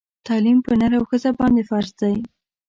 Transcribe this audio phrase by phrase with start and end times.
[0.27, 2.15] تعلیم پر نر او ښځه باندي فرض دی